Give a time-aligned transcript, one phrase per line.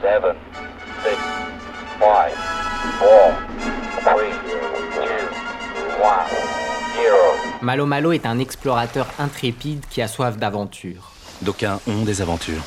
[0.00, 0.34] seven,
[1.02, 1.18] six,
[1.98, 2.34] five,
[2.98, 3.34] four,
[4.00, 6.26] three, two, one,
[6.96, 7.18] zero.
[7.60, 11.12] Malo Malo est un explorateur intrépide qui a soif d'aventure.
[11.42, 12.62] D'aucuns ont des aventures.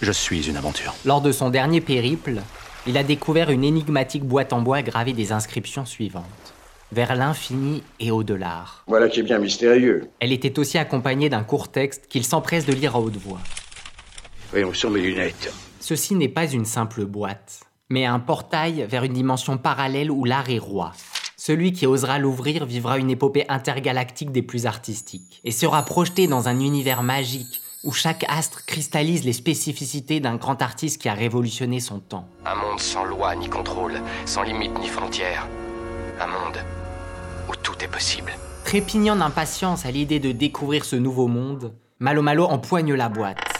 [0.00, 0.94] Je suis une aventure.
[1.04, 2.40] Lors de son dernier périple,
[2.86, 6.24] il a découvert une énigmatique boîte en bois gravée des inscriptions suivantes.
[6.90, 8.64] Vers l'infini et au-delà.
[8.86, 10.08] Voilà qui est bien mystérieux.
[10.20, 13.40] Elle était aussi accompagnée d'un court texte qu'il s'empresse de lire à haute voix.
[14.50, 15.52] Voyons sur mes lunettes.
[15.88, 20.50] Ceci n'est pas une simple boîte, mais un portail vers une dimension parallèle où l'art
[20.50, 20.92] est roi.
[21.38, 26.46] Celui qui osera l'ouvrir vivra une épopée intergalactique des plus artistiques et sera projeté dans
[26.46, 31.80] un univers magique où chaque astre cristallise les spécificités d'un grand artiste qui a révolutionné
[31.80, 32.28] son temps.
[32.44, 35.48] Un monde sans loi ni contrôle, sans limite ni frontières.
[36.20, 36.58] Un monde
[37.48, 38.32] où tout est possible.
[38.66, 43.57] Trépignant d'impatience à l'idée de découvrir ce nouveau monde, Malo Malo empoigne la boîte.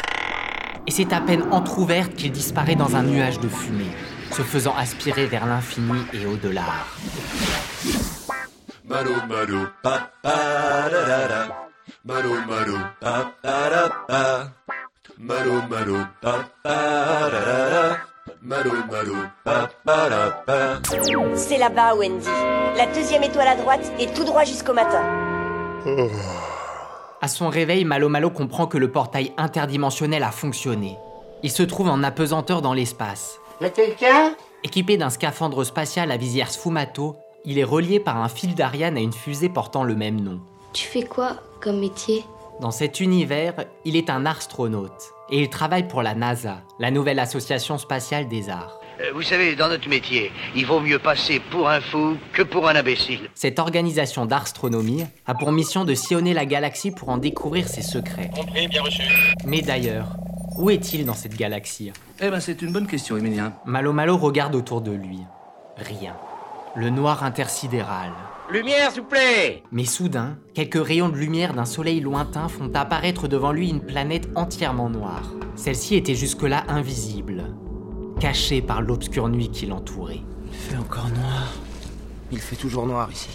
[0.88, 3.90] Et c'est à peine entr'ouverte qu'il disparaît dans un nuage de fumée,
[4.30, 6.62] se faisant aspirer vers l'infini et au-delà.
[8.88, 11.68] Malo malo pa pa da da da.
[12.06, 14.50] Malo malo pa pa da pa.
[15.18, 16.76] Malo malo pa pa
[17.32, 17.98] da da da.
[18.40, 20.80] Malo malo pa pa da pa.
[21.36, 22.26] C'est là-bas, Wendy.
[22.78, 25.04] La deuxième étoile à droite et tout droit jusqu'au matin.
[27.20, 30.96] À son réveil, Malo Malo comprend que le portail interdimensionnel a fonctionné.
[31.42, 33.40] Il se trouve en apesanteur dans l'espace.
[33.60, 34.36] Y'a quelqu'un?
[34.62, 39.00] Équipé d'un scaphandre spatial à visière sfumato, il est relié par un fil d'Ariane à
[39.00, 40.40] une fusée portant le même nom.
[40.72, 42.24] Tu fais quoi comme métier?
[42.60, 47.18] Dans cet univers, il est un astronaute et il travaille pour la NASA, la nouvelle
[47.18, 48.78] association spatiale des arts.
[49.00, 52.68] Euh, Vous savez, dans notre métier, il vaut mieux passer pour un fou que pour
[52.68, 53.30] un imbécile.
[53.34, 58.30] Cette organisation d'astronomie a pour mission de sillonner la galaxie pour en découvrir ses secrets.
[58.34, 59.02] Compris, bien reçu.
[59.44, 60.16] Mais d'ailleurs,
[60.56, 61.92] où est-il dans cette galaxie?
[62.20, 63.52] Eh ben, c'est une bonne question, Emilien.
[63.64, 65.20] Malo Malo regarde autour de lui.
[65.76, 66.14] Rien.
[66.74, 68.10] Le noir intersidéral.
[68.50, 73.28] Lumière, s'il vous plaît Mais soudain, quelques rayons de lumière d'un soleil lointain font apparaître
[73.28, 75.32] devant lui une planète entièrement noire.
[75.54, 77.37] Celle-ci était jusque-là invisible,
[78.18, 80.20] cachée par l'obscure nuit qui l'entourait.
[80.50, 81.54] Il fait encore noir.
[82.32, 83.28] Il fait toujours noir ici.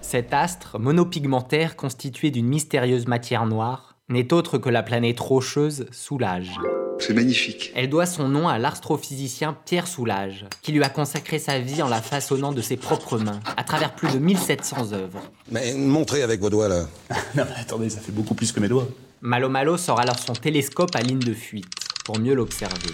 [0.00, 6.58] Cet astre, monopigmentaire constitué d'une mystérieuse matière noire, n'est autre que la planète rocheuse Soulage.
[7.00, 7.72] C'est magnifique.
[7.74, 11.88] Elle doit son nom à l'astrophysicien Pierre Soulage, qui lui a consacré sa vie en
[11.88, 15.22] la façonnant de ses propres mains, à travers plus de 1700 œuvres.
[15.50, 16.86] Mais montrez avec vos doigts là.
[17.34, 18.86] non, mais attendez, ça fait beaucoup plus que mes doigts.
[19.22, 21.74] Malo Malo sort alors son télescope à ligne de fuite,
[22.04, 22.92] pour mieux l'observer.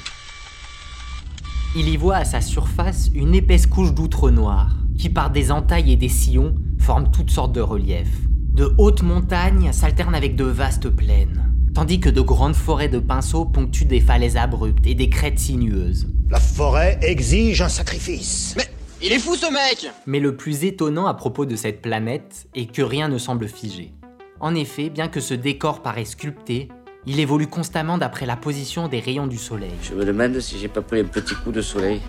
[1.76, 5.92] Il y voit à sa surface une épaisse couche d'outre noire, qui par des entailles
[5.92, 8.26] et des sillons forme toutes sortes de reliefs.
[8.52, 13.44] De hautes montagnes s'alternent avec de vastes plaines, tandis que de grandes forêts de pinceaux
[13.44, 16.08] ponctuent des falaises abruptes et des crêtes sinueuses.
[16.28, 18.54] La forêt exige un sacrifice.
[18.56, 18.66] Mais
[19.00, 22.66] il est fou ce mec Mais le plus étonnant à propos de cette planète est
[22.66, 23.94] que rien ne semble figé.
[24.40, 26.68] En effet, bien que ce décor paraisse sculpté,
[27.06, 29.72] il évolue constamment d'après la position des rayons du soleil.
[29.82, 32.00] Je me demande si j'ai pas pris un petit coup de soleil.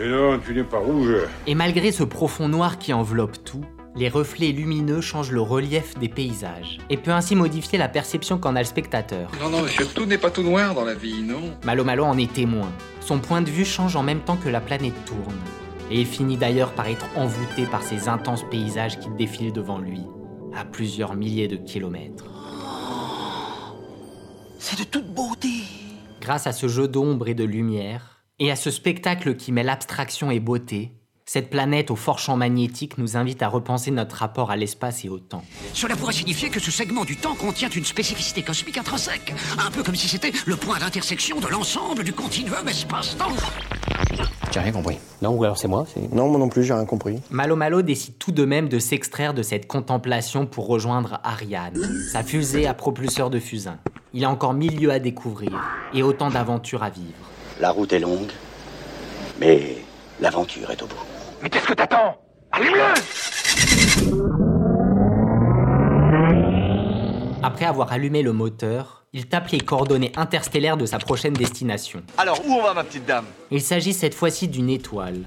[0.00, 1.14] Et non, tu n'es pas rouge.
[1.46, 3.64] Et malgré ce profond noir qui enveloppe tout,
[3.94, 8.56] les reflets lumineux changent le relief des paysages et peut ainsi modifier la perception qu'en
[8.56, 9.30] a le spectateur.
[9.40, 12.18] Non, non, monsieur, tout n'est pas tout noir dans la vie, non Malo Malo en
[12.18, 12.70] est témoin.
[13.00, 15.38] Son point de vue change en même temps que la planète tourne.
[15.90, 20.02] Et il finit d'ailleurs par être envoûté par ces intenses paysages qui défilent devant lui,
[20.54, 22.35] à plusieurs milliers de kilomètres.
[24.68, 25.62] C'est de toute beauté.
[26.20, 30.32] Grâce à ce jeu d'ombre et de lumière, et à ce spectacle qui mêle abstraction
[30.32, 30.90] et beauté,
[31.24, 35.08] cette planète au fort champ magnétique nous invite à repenser notre rapport à l'espace et
[35.08, 35.44] au temps.
[35.72, 39.84] Cela pourrait signifier que ce segment du temps contient une spécificité cosmique intrinsèque, un peu
[39.84, 43.36] comme si c'était le point d'intersection de l'ensemble du continuum espace-temps.
[44.52, 44.98] J'ai rien compris.
[45.22, 47.20] Non, ou alors c'est moi Non, moi non plus, j'ai rien compris.
[47.30, 52.24] Malo Malo décide tout de même de s'extraire de cette contemplation pour rejoindre Ariane, sa
[52.24, 53.78] fusée à propulseur de fusain.
[54.18, 55.62] Il a encore mille lieux à découvrir
[55.92, 57.12] et autant d'aventures à vivre.
[57.60, 58.30] La route est longue,
[59.38, 59.76] mais
[60.22, 60.96] l'aventure est au bout.
[61.42, 62.16] Mais qu'est-ce que t'attends?
[62.50, 62.94] Allume-le
[67.42, 72.02] Après avoir allumé le moteur, il tape les coordonnées interstellaires de sa prochaine destination.
[72.16, 73.26] Alors, où on va, ma petite dame?
[73.50, 75.24] Il s'agit cette fois-ci d'une étoile.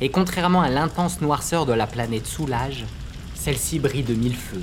[0.00, 2.86] Et contrairement à l'intense noirceur de la planète Soulage,
[3.34, 4.62] celle-ci brille de mille feux.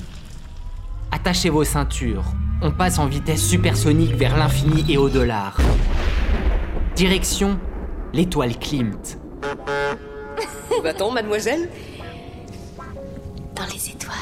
[1.12, 2.26] Attachez vos ceintures,
[2.62, 5.54] on passe en vitesse supersonique vers l'infini et au-delà.
[6.96, 7.60] Direction
[8.14, 9.18] l'étoile Klimt.
[10.84, 11.70] Va-t-on, mademoiselle?
[13.56, 14.18] Dans les étoiles.